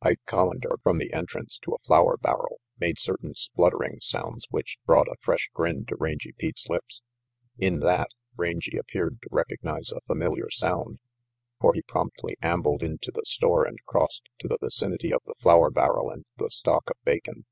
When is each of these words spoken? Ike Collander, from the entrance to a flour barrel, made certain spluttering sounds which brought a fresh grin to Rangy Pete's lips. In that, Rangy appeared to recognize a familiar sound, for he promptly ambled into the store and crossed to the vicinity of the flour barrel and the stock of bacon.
Ike 0.00 0.20
Collander, 0.28 0.80
from 0.84 0.98
the 0.98 1.12
entrance 1.12 1.58
to 1.58 1.72
a 1.72 1.78
flour 1.78 2.16
barrel, 2.16 2.60
made 2.78 3.00
certain 3.00 3.34
spluttering 3.34 3.98
sounds 4.00 4.46
which 4.48 4.78
brought 4.86 5.08
a 5.08 5.16
fresh 5.20 5.50
grin 5.52 5.86
to 5.86 5.96
Rangy 5.98 6.30
Pete's 6.38 6.68
lips. 6.68 7.02
In 7.58 7.80
that, 7.80 8.06
Rangy 8.36 8.78
appeared 8.78 9.18
to 9.22 9.28
recognize 9.32 9.90
a 9.90 10.00
familiar 10.02 10.48
sound, 10.52 11.00
for 11.60 11.74
he 11.74 11.82
promptly 11.82 12.36
ambled 12.40 12.84
into 12.84 13.10
the 13.12 13.24
store 13.26 13.64
and 13.64 13.84
crossed 13.84 14.28
to 14.38 14.46
the 14.46 14.58
vicinity 14.60 15.12
of 15.12 15.22
the 15.26 15.34
flour 15.36 15.68
barrel 15.68 16.10
and 16.10 16.26
the 16.36 16.48
stock 16.50 16.88
of 16.88 16.96
bacon. 17.02 17.44